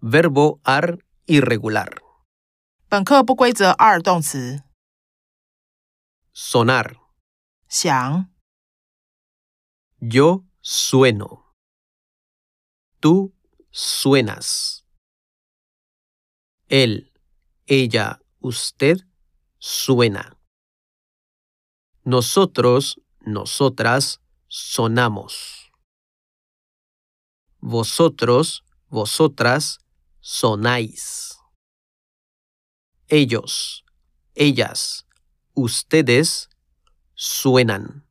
[0.00, 1.88] Verbo ar irregular.
[2.88, 4.62] 本课不规则二动词，
[6.34, 6.96] Sonar.
[7.68, 8.28] 响、
[9.98, 11.54] Yo sueno.
[13.00, 13.34] Tú
[13.72, 14.84] suenas.
[16.68, 17.12] Él,
[17.66, 18.98] ella, usted
[19.58, 20.38] suena.
[22.04, 25.67] Nosotros, nosotras sonamos.
[27.61, 29.79] Vosotros, vosotras
[30.21, 31.37] sonáis.
[33.07, 33.83] Ellos,
[34.35, 35.05] ellas,
[35.53, 36.49] ustedes
[37.15, 38.08] suenan.